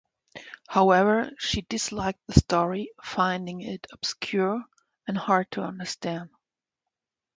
However, 0.67 1.29
she 1.37 1.61
disliked 1.61 2.25
the 2.25 2.33
story, 2.33 2.89
finding 3.03 3.61
it 3.61 3.85
obscure 3.91 4.63
and 5.07 5.15
hard 5.15 5.51
to 5.51 5.61
understand. 5.61 6.31